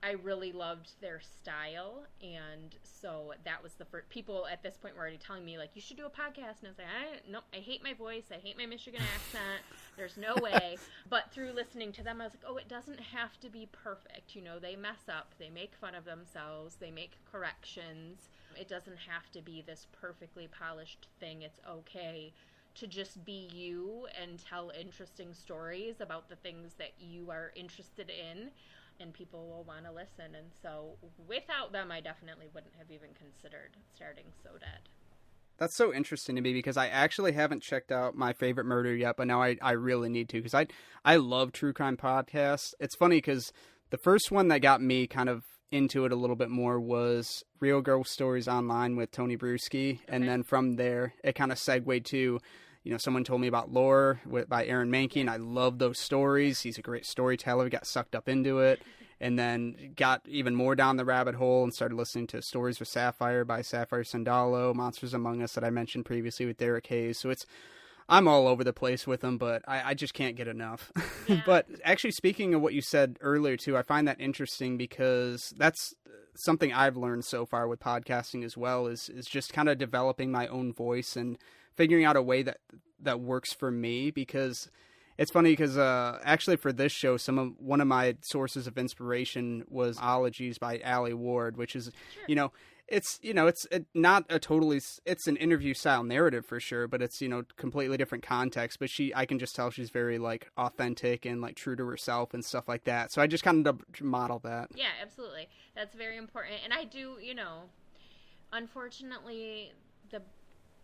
[0.03, 4.09] I really loved their style, and so that was the first.
[4.11, 6.66] People at this point were already telling me like, "You should do a podcast," and
[6.66, 8.31] I was like, "I no, I hate my voice.
[8.31, 9.64] I hate my Michigan accent.
[9.96, 13.40] There's no way." But through listening to them, I was like, "Oh, it doesn't have
[13.40, 14.37] to be perfect.
[14.37, 15.35] You know, they mess up.
[15.38, 16.77] They make fun of themselves.
[16.77, 18.31] They make corrections.
[18.59, 21.42] It doesn't have to be this perfectly polished thing.
[21.42, 22.33] It's okay."
[22.75, 28.09] To just be you and tell interesting stories about the things that you are interested
[28.09, 28.53] in
[29.01, 30.35] and people will want to listen.
[30.35, 34.88] And so, without them, I definitely wouldn't have even considered starting So Dead.
[35.59, 39.16] That's so interesting to me because I actually haven't checked out my favorite murder yet,
[39.16, 40.66] but now I, I really need to because I
[41.05, 42.75] I love true crime podcasts.
[42.79, 43.53] It's funny because
[43.90, 47.44] the first one that got me kind of into it a little bit more was
[47.61, 52.07] Real Ghost Stories Online with Tony Brueski, and then from there it kind of segued
[52.07, 52.40] to.
[52.85, 55.98] You know, someone told me about Lore with, by Aaron Mahnke, and I love those
[55.98, 56.61] stories.
[56.61, 57.68] He's a great storyteller.
[57.68, 58.81] Got sucked up into it,
[59.20, 62.88] and then got even more down the rabbit hole and started listening to Stories with
[62.88, 67.18] Sapphire by Sapphire Sandalo, Monsters Among Us that I mentioned previously with Derek Hayes.
[67.18, 67.44] So it's
[68.09, 70.90] I'm all over the place with them, but I, I just can't get enough.
[71.29, 71.42] Yeah.
[71.44, 75.92] but actually, speaking of what you said earlier too, I find that interesting because that's
[76.35, 80.33] something I've learned so far with podcasting as well is is just kind of developing
[80.33, 81.37] my own voice and
[81.77, 82.59] figuring out a way that
[83.03, 84.71] that works for me because
[85.18, 88.79] it's funny because uh, actually for this show, some of one of my sources of
[88.79, 92.23] inspiration was "Ologies" by Alie Ward, which is, Sure.
[92.27, 92.53] you know,
[92.88, 96.88] it's you know it's it, not a totally it's an interview style narrative for sure,
[96.88, 98.79] but it's you know completely different context.
[98.79, 102.35] But she, I can just tell she's very like authentic and like true to herself
[102.35, 103.12] and stuff like that.
[103.12, 104.70] So I just kind of model that.
[104.74, 105.48] Yeah, absolutely.
[105.74, 106.57] That's very important.
[106.64, 107.64] And I do, you know,
[108.53, 109.72] unfortunately,
[110.11, 110.22] the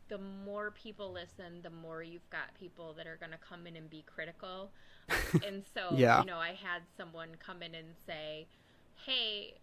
[0.08, 3.74] the more people listen, the more you've got people that are going to come in
[3.76, 4.70] and be critical.
[5.46, 6.20] and so, Yeah.
[6.20, 8.46] you know, I had someone come in and say,
[9.06, 9.54] "Hey,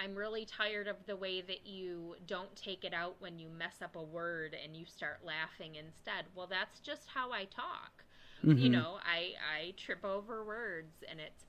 [0.00, 3.82] I'm really tired of the way that you don't take it out when you mess
[3.82, 8.04] up a word and you start laughing instead." Well, that's just how I talk.
[8.54, 8.76] you Mhm.
[8.76, 11.44] know i i trip over words and it's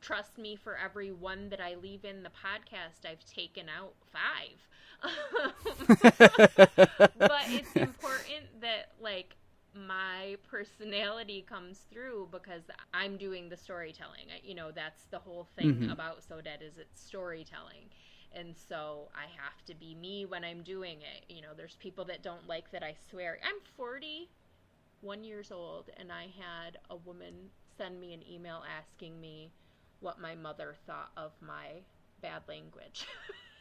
[0.00, 4.58] trust me for every one that i leave in the podcast i've taken out five
[7.16, 9.36] but it's important that like
[9.74, 15.84] my personality comes through because i'm doing the storytelling you know that's the whole thing
[15.84, 15.92] Mhm.
[15.92, 17.90] about so dead is it's storytelling
[18.32, 22.04] and so i have to be me when i'm doing it you know there's people
[22.04, 27.50] that don't like that i swear i'm 41 years old and I had a woman
[27.76, 29.52] send me an email asking me
[30.00, 31.82] what my mother thought of my
[32.20, 33.06] bad language.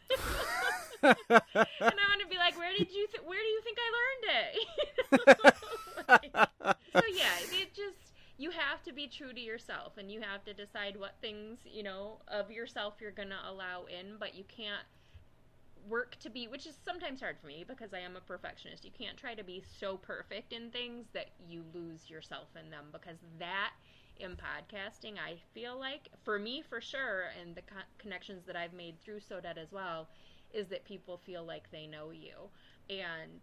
[1.04, 3.90] and I want to be like, where did you th- where do you think I
[3.98, 5.54] learned it?
[6.10, 10.54] so yeah, it just you have to be true to yourself and you have to
[10.54, 14.86] decide what things, you know, of yourself you're going to allow in, but you can't
[15.88, 18.86] work to be which is sometimes hard for me because I am a perfectionist.
[18.86, 22.86] You can't try to be so perfect in things that you lose yourself in them
[22.92, 23.72] because that
[24.18, 28.74] in podcasting I feel like for me for sure and the co- connections that I've
[28.74, 30.10] made through So Dead as well
[30.52, 32.50] is that people feel like they know you
[32.90, 33.42] and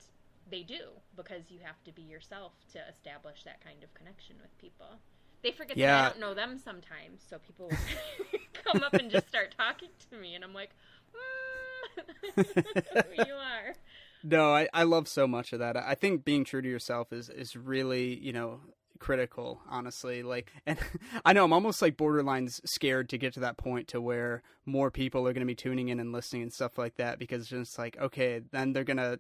[0.51, 0.81] they do
[1.17, 4.99] because you have to be yourself to establish that kind of connection with people.
[5.43, 7.71] They forget that I don't know them sometimes, so people
[8.65, 10.71] come up and just start talking to me, and I'm like,
[11.17, 12.45] mm,
[13.17, 13.75] who you are.
[14.23, 15.79] No, I, I love so much of that.
[15.79, 18.61] I think being true to yourself is is really you know
[18.99, 20.79] critical honestly like and
[21.25, 24.91] i know i'm almost like borderline scared to get to that point to where more
[24.91, 27.51] people are going to be tuning in and listening and stuff like that because it's
[27.51, 29.19] just like okay then they're going to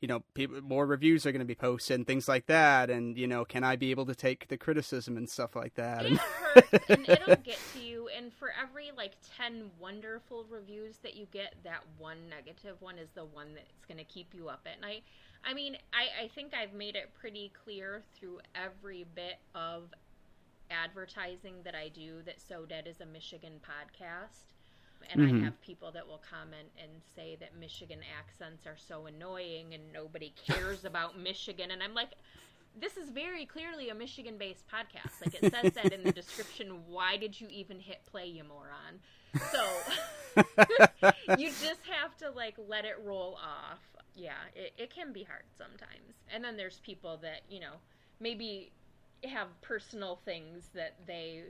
[0.00, 3.18] you know people more reviews are going to be posted and things like that and
[3.18, 6.06] you know can i be able to take the criticism and stuff like that It
[6.06, 8.08] and hurts, and it'll get to you.
[8.16, 13.10] And for every like ten wonderful reviews that you get, that one negative one is
[13.14, 15.04] the one that's going to keep you up at night.
[15.44, 19.94] I mean, I, I think I've made it pretty clear through every bit of
[20.70, 24.49] advertising that I do that So Dead is a Michigan podcast.
[25.08, 25.40] And Mhm.
[25.40, 29.92] I have people that will comment and say that Michigan accents are so annoying and
[29.92, 31.70] nobody cares about Michigan.
[31.70, 32.10] And I'm like,
[32.78, 35.20] this is very clearly a Michigan based podcast.
[35.20, 36.86] Like it says that in the description.
[36.86, 39.00] Why did you even hit play, you moron?
[39.50, 39.66] So
[41.38, 43.80] you just have to like let it roll off.
[44.14, 46.14] Yeah, it, it can be hard sometimes.
[46.32, 47.74] And then there's people that, you know,
[48.20, 48.72] maybe
[49.24, 51.44] have personal things that they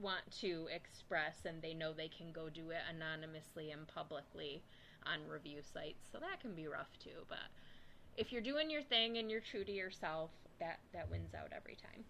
[0.00, 4.62] want to express and they know they can go do it anonymously and publicly
[5.04, 6.08] on review sites.
[6.10, 7.38] So that can be rough too, but
[8.16, 11.76] if you're doing your thing and you're true to yourself, that that wins out every
[11.76, 12.04] time.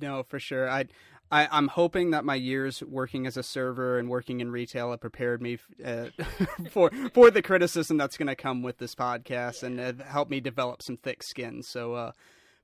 [0.00, 0.70] No, for sure.
[0.70, 0.86] I,
[1.30, 5.00] I, I'm hoping that my years working as a server and working in retail have
[5.00, 6.06] prepared me uh,
[6.70, 10.40] for for the criticism that's going to come with this podcast and have helped me
[10.40, 11.62] develop some thick skin.
[11.62, 12.12] So, uh,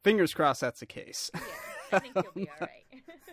[0.03, 1.31] fingers crossed that's the case.
[1.35, 1.41] Yeah,
[1.93, 2.85] I think you'll be all right.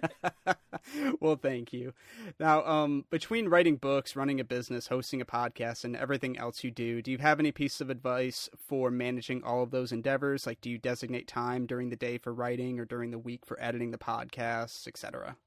[1.20, 1.94] well, thank you.
[2.40, 6.72] Now, um, between writing books, running a business, hosting a podcast, and everything else you
[6.72, 10.46] do, do you have any piece of advice for managing all of those endeavors?
[10.46, 13.62] Like, do you designate time during the day for writing or during the week for
[13.62, 15.38] editing the podcasts, etc.?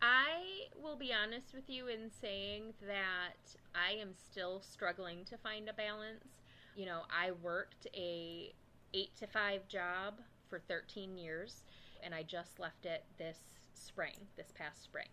[0.00, 5.68] I will be honest with you in saying that I am still struggling to find
[5.68, 6.40] a balance.
[6.74, 8.52] You know, I worked a
[8.94, 10.14] 8 to 5 job
[10.48, 11.62] for 13 years
[12.02, 13.38] and I just left it this
[13.86, 15.08] spring, this past spring.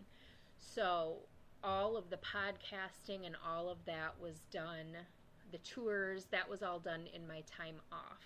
[0.60, 1.16] So,
[1.62, 4.96] all of the podcasting and all of that was done,
[5.52, 8.24] the tours, that was all done in my time off.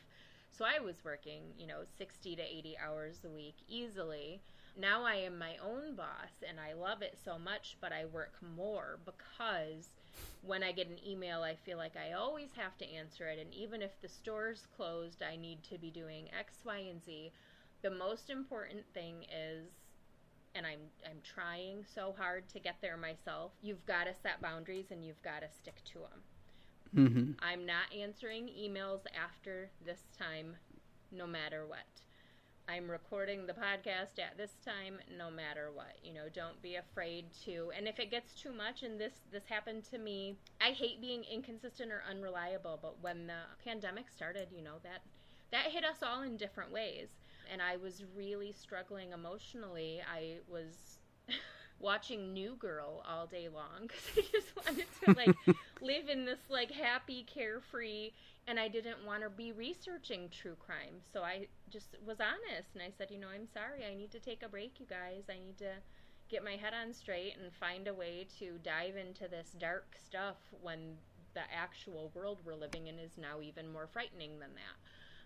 [0.53, 4.41] So, I was working, you know, 60 to 80 hours a week easily
[4.77, 8.35] now I am my own boss and I love it so much, but I work
[8.57, 9.89] more because
[10.43, 13.39] when I get an email, I feel like I always have to answer it.
[13.39, 17.31] And even if the store's closed, I need to be doing X, Y, and Z.
[17.83, 19.69] The most important thing is,
[20.55, 23.53] and I'm I'm trying so hard to get there myself.
[23.62, 26.23] You've got to set boundaries and you've got to stick to them.
[26.97, 27.33] Mm-hmm.
[27.40, 30.57] I'm not answering emails after this time,
[31.11, 31.87] no matter what.
[32.67, 35.97] I'm recording the podcast at this time no matter what.
[36.03, 37.71] You know, don't be afraid to.
[37.77, 41.25] And if it gets too much and this this happened to me, I hate being
[41.25, 45.03] inconsistent or unreliable, but when the pandemic started, you know, that
[45.51, 47.09] that hit us all in different ways.
[47.53, 50.01] And I was really struggling emotionally.
[50.03, 50.99] I was
[51.79, 56.41] watching New Girl all day long cuz I just wanted to like live in this
[56.49, 58.11] like happy carefree
[58.47, 61.01] and I didn't want to be researching true crime.
[61.13, 63.85] So I just was honest and I said, you know, I'm sorry.
[63.85, 65.25] I need to take a break, you guys.
[65.31, 65.73] I need to
[66.29, 70.37] get my head on straight and find a way to dive into this dark stuff
[70.63, 70.97] when
[71.35, 74.77] the actual world we're living in is now even more frightening than that.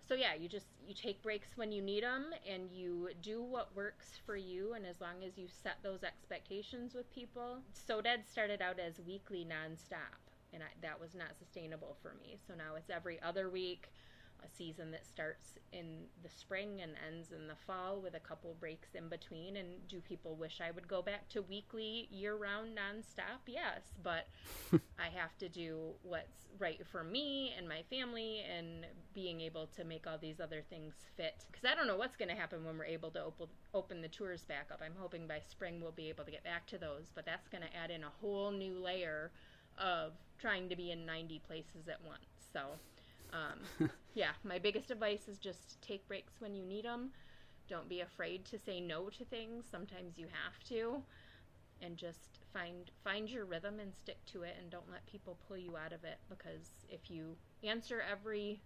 [0.09, 3.75] So yeah, you just you take breaks when you need them and you do what
[3.75, 7.59] works for you and as long as you set those expectations with people.
[7.73, 10.17] So Dead started out as weekly nonstop
[10.51, 12.39] and I, that was not sustainable for me.
[12.47, 13.91] So now it's every other week,
[14.43, 18.55] a season that starts in the spring and ends in the fall with a couple
[18.59, 19.57] breaks in between.
[19.57, 23.41] And do people wish I would go back to weekly, year round, nonstop?
[23.47, 24.27] Yes, but
[24.99, 29.83] I have to do what's right for me and my family and being able to
[29.83, 31.45] make all these other things fit.
[31.51, 34.07] Because I don't know what's going to happen when we're able to op- open the
[34.07, 34.81] tours back up.
[34.83, 37.63] I'm hoping by spring we'll be able to get back to those, but that's going
[37.63, 39.31] to add in a whole new layer
[39.77, 42.25] of trying to be in 90 places at once.
[42.51, 42.61] So,
[43.33, 47.09] um, yeah, my biggest advice is just take breaks when you need them.
[47.67, 49.65] Don't be afraid to say no to things.
[49.69, 51.01] Sometimes you have to,
[51.81, 54.55] and just find find your rhythm and stick to it.
[54.59, 58.61] And don't let people pull you out of it because if you answer every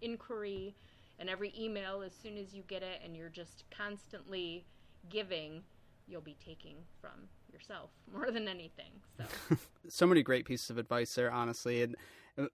[0.00, 0.76] inquiry
[1.18, 4.64] and every email as soon as you get it, and you're just constantly
[5.08, 5.62] giving,
[6.06, 8.92] you'll be taking from yourself more than anything.
[9.18, 9.56] So
[9.88, 11.82] so many great pieces of advice there, honestly.
[11.82, 11.96] And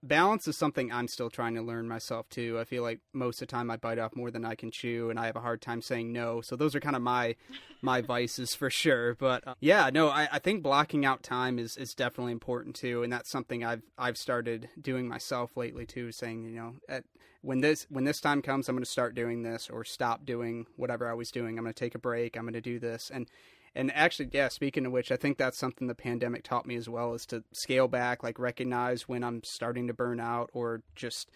[0.01, 2.57] balance is something I'm still trying to learn myself too.
[2.59, 5.09] I feel like most of the time I bite off more than I can chew,
[5.09, 6.41] and I have a hard time saying no.
[6.41, 7.35] So those are kind of my
[7.81, 9.15] my vices for sure.
[9.15, 13.03] But uh, yeah, no, I, I think blocking out time is, is definitely important too,
[13.03, 16.11] and that's something I've I've started doing myself lately too.
[16.11, 17.03] Saying you know at
[17.41, 20.65] when this when this time comes, I'm going to start doing this or stop doing
[20.77, 21.57] whatever I was doing.
[21.57, 22.37] I'm going to take a break.
[22.37, 23.27] I'm going to do this and
[23.75, 26.87] and actually, yeah, speaking of which, I think that's something the pandemic taught me as
[26.87, 31.31] well is to scale back, like recognize when I'm starting to burn out or just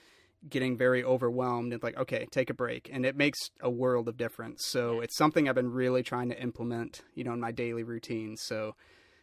[0.47, 2.89] getting very overwhelmed and like, okay, take a break.
[2.91, 4.65] And it makes a world of difference.
[4.65, 8.37] So it's something I've been really trying to implement, you know, in my daily routine.
[8.37, 8.75] So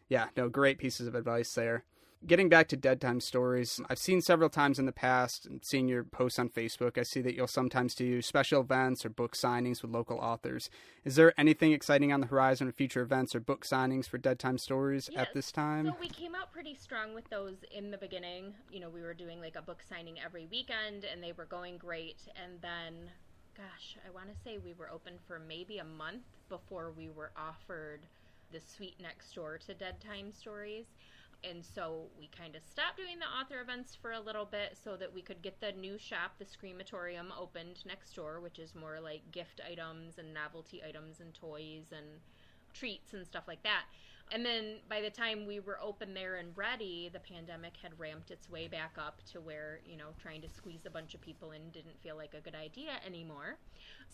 [0.09, 1.85] yeah, no, great pieces of advice there.
[2.27, 5.89] Getting back to Dead Time stories, I've seen several times in the past, and seen
[5.89, 6.99] your posts on Facebook.
[6.99, 10.71] I see that you'll sometimes do special events or book signings with local authors.
[11.05, 14.39] Is there anything exciting on the horizon of future events or book signings for Dead
[14.39, 15.87] Time stories at this time?
[15.87, 18.55] So we came out pretty strong with those in the beginning.
[18.71, 21.77] You know, we were doing like a book signing every weekend and they were going
[21.77, 22.19] great.
[22.43, 23.11] And then,
[23.57, 27.33] gosh, I want to say we were open for maybe a month before we were
[27.37, 28.01] offered
[28.53, 30.87] the suite next door to Dead Time Stories.
[31.49, 34.97] And so we kind of stopped doing the author events for a little bit so
[34.97, 38.99] that we could get the new shop, the Screamatorium, opened next door, which is more
[39.01, 42.07] like gift items and novelty items and toys and
[42.73, 43.85] treats and stuff like that.
[44.33, 48.31] And then by the time we were open there and ready, the pandemic had ramped
[48.31, 51.53] its way back up to where, you know, trying to squeeze a bunch of people
[51.53, 53.59] in didn't feel like a good idea anymore.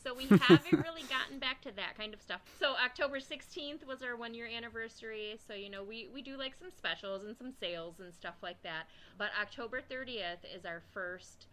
[0.03, 2.41] So we haven't really gotten back to that kind of stuff.
[2.59, 5.39] So October 16th was our one year anniversary.
[5.47, 8.63] So, you know, we, we do like some specials and some sales and stuff like
[8.63, 8.87] that.
[9.17, 11.47] But October 30th is our first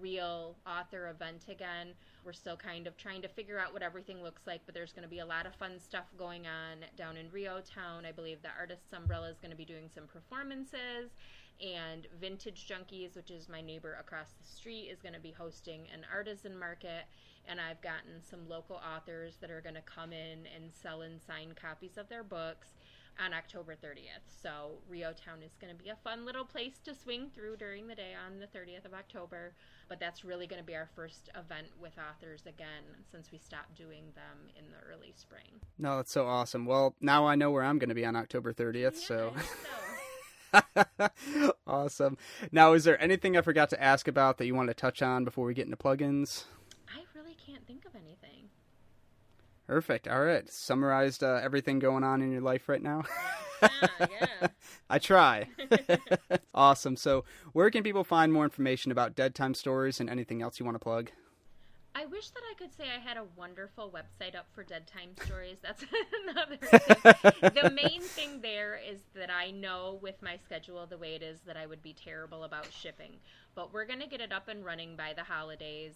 [0.00, 1.88] real author event again.
[2.24, 5.02] We're still kind of trying to figure out what everything looks like, but there's going
[5.02, 8.06] to be a lot of fun stuff going on down in REO Town.
[8.06, 11.10] I believe the Artists Umbrella is going to be doing some performances,
[11.60, 15.82] and Vintage Junkies, which is my neighbor across the street, is going to be hosting
[15.92, 17.04] an artisan market.
[17.46, 21.20] And I've gotten some local authors that are going to come in and sell and
[21.20, 22.68] sign copies of their books
[23.24, 24.24] on October 30th.
[24.42, 27.86] So REO Town is going to be a fun little place to swing through during
[27.86, 29.52] the day on the 30th of October.
[29.88, 33.76] But that's really going to be our first event with authors again since we stopped
[33.76, 35.60] doing them in the early spring.
[35.78, 36.66] No, that's so awesome.
[36.66, 39.32] Well, now I know where I'm going to be on October 30th, so.
[39.34, 39.52] Yeah, so.
[41.66, 42.16] awesome.
[42.50, 45.24] Now, is there anything I forgot to ask about that you want to touch on
[45.24, 46.44] before we get into plugins?
[46.88, 48.21] I really can't think of anything.
[49.72, 50.06] Perfect.
[50.06, 50.46] All right.
[50.52, 53.04] Summarized uh, everything going on in your life right now.
[53.62, 54.46] Yeah, yeah.
[54.90, 55.48] I try.
[56.54, 56.94] awesome.
[56.94, 60.66] So, where can people find more information about Dead Time Stories and anything else you
[60.66, 61.10] want to plug?
[61.94, 65.16] I wish that I could say I had a wonderful website up for Dead Time
[65.24, 65.56] Stories.
[65.62, 65.82] That's
[66.28, 67.52] another thing.
[67.54, 71.40] the main thing there is that I know with my schedule the way it is
[71.46, 73.12] that I would be terrible about shipping.
[73.54, 75.94] But we're going to get it up and running by the holidays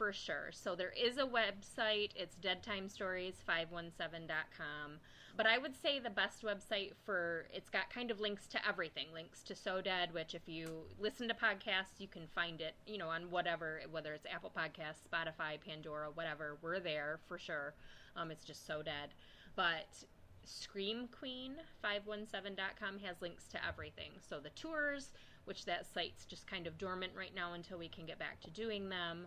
[0.00, 0.48] for sure.
[0.50, 2.12] So there is a website.
[2.16, 4.98] It's deadtimestories517.com.
[5.36, 9.08] But I would say the best website for it's got kind of links to everything.
[9.12, 12.96] Links to So Dead, which if you listen to podcasts, you can find it, you
[12.96, 16.56] know, on whatever, whether it's Apple Podcasts, Spotify, Pandora, whatever.
[16.62, 17.74] We're there for sure.
[18.16, 19.12] Um, it's just So Dead.
[19.54, 20.02] But
[20.46, 24.12] ScreamQueen517.com has links to everything.
[24.26, 25.10] So the tours,
[25.44, 28.50] which that site's just kind of dormant right now until we can get back to
[28.50, 29.26] doing them.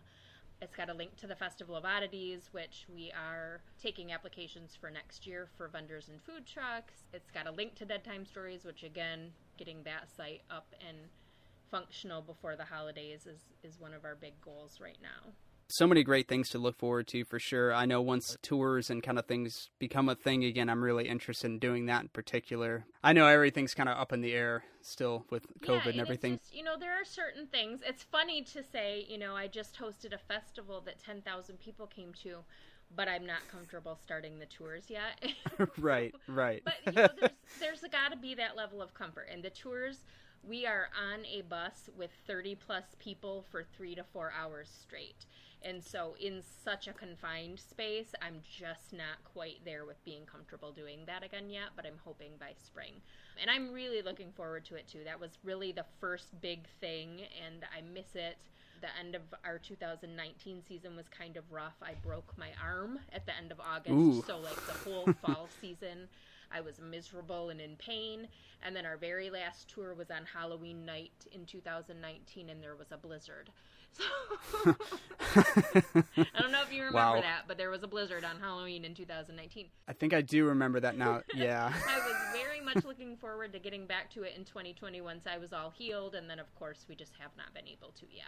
[0.64, 4.89] It's got a link to the Festival of Oddities, which we are taking applications for
[4.89, 7.03] next year for vendors and food trucks.
[7.11, 10.97] It's got a link to Dead Time Stories, which again, getting that site up and
[11.70, 15.34] functional before the holidays is, is one of our big goals right now.
[15.74, 17.74] So many great things to look forward to for sure.
[17.74, 21.47] I know once tours and kind of things become a thing again, I'm really interested
[21.47, 22.86] in doing that in particular.
[23.03, 26.38] I know everything's kind of up in the air still with COVID yeah, and everything.
[26.38, 27.80] Just, you know, there are certain things.
[27.84, 32.13] It's funny to say, you know, I just hosted a festival that 10,000 people came
[32.21, 32.36] to,
[32.95, 35.28] but I'm not comfortable starting the tours yet.
[35.80, 36.61] right, right.
[36.63, 39.28] but you know, there's there's got to be that level of comfort.
[39.32, 40.05] And the tours,
[40.43, 45.26] we are on a bus with 30 plus people for three to four hours straight.
[45.64, 50.72] And so, in such a confined space, I'm just not quite there with being comfortable
[50.72, 52.95] doing that again yet, but I'm hoping by spring.
[53.41, 54.99] And I'm really looking forward to it too.
[55.05, 58.38] That was really the first big thing, and I miss it.
[58.82, 61.76] The end of our 2019 season was kind of rough.
[61.82, 64.24] I broke my arm at the end of August, Ooh.
[64.28, 66.09] so like the whole fall season,
[66.51, 68.28] I was miserable and in pain.
[68.66, 72.91] And then our very last tour was on Halloween night in 2019, and there was
[72.91, 73.49] a blizzard.
[73.94, 74.04] So
[75.36, 77.22] I don't know if you remember Wow.
[77.22, 79.68] that, but there was a blizzard on Halloween in 2019.
[79.88, 81.22] I think I do remember that now.
[81.36, 81.72] Yeah.
[81.88, 85.38] I was very much looking forward to getting back to it in 2020 once I
[85.38, 88.26] was all healed, and then of course we just have not been able to yet.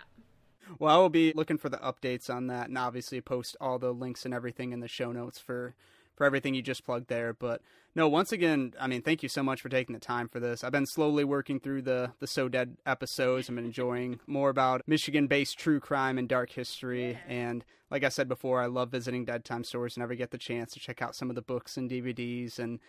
[0.79, 3.93] Well, I will be looking for the updates on that and obviously post all the
[3.93, 5.75] links and everything in the show notes for
[6.15, 7.33] for everything you just plugged there.
[7.33, 7.61] But
[7.95, 10.63] no, once again, I mean, thank you so much for taking the time for this.
[10.63, 13.49] I've been slowly working through the the So Dead episodes.
[13.49, 17.11] I've been enjoying more about Michigan-based true crime and dark history.
[17.11, 17.33] Yeah.
[17.33, 20.73] And like I said before, I love visiting Dead Time Stories I get the chance
[20.73, 22.79] to check out some of the books and DVDs and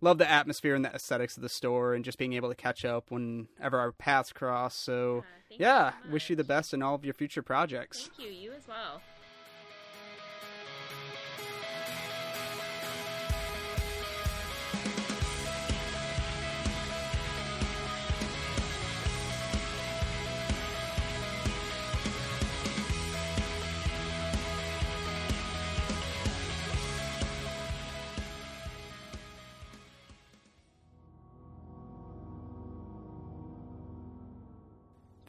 [0.00, 2.84] love the atmosphere and the aesthetics of the store and just being able to catch
[2.84, 4.74] up whenever our paths cross.
[4.74, 8.10] So Uh, yeah, so wish you the best in all of your future projects.
[8.16, 8.34] Thank you.
[8.34, 9.00] You as well.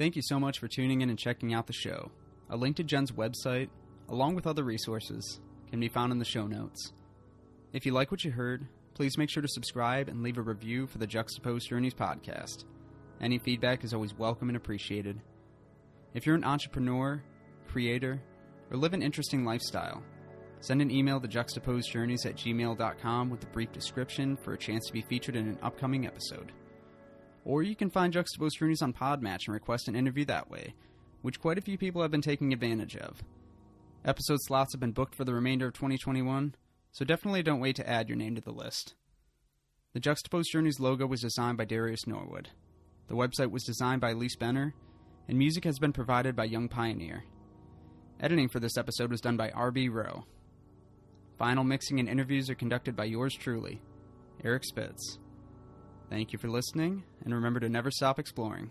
[0.03, 2.11] Thank you so much for tuning in and checking out the show.
[2.49, 3.69] A link to Jen's website,
[4.09, 5.39] along with other resources,
[5.69, 6.91] can be found in the show notes.
[7.71, 10.87] If you like what you heard, please make sure to subscribe and leave a review
[10.87, 12.65] for the Juxtaposed Journeys podcast.
[13.21, 15.21] Any feedback is always welcome and appreciated.
[16.13, 17.23] If you're an entrepreneur,
[17.69, 18.21] creator,
[18.71, 20.03] or live an interesting lifestyle,
[20.59, 24.91] send an email to juxtaposedjourneys at gmail.com with a brief description for a chance to
[24.91, 26.51] be featured in an upcoming episode.
[27.45, 30.73] Or you can find Juxtaposed Journeys on Podmatch and request an interview that way,
[31.21, 33.21] which quite a few people have been taking advantage of.
[34.05, 36.55] Episode slots have been booked for the remainder of 2021,
[36.91, 38.95] so definitely don't wait to add your name to the list.
[39.93, 42.49] The Juxtaposed Journeys logo was designed by Darius Norwood.
[43.07, 44.73] The website was designed by Elise Benner,
[45.27, 47.23] and music has been provided by Young Pioneer.
[48.19, 49.89] Editing for this episode was done by R.B.
[49.89, 50.25] Rowe.
[51.37, 53.81] Final mixing and interviews are conducted by yours truly,
[54.43, 55.19] Eric Spitz.
[56.13, 58.69] Thank you for listening, and remember to never stop exploring.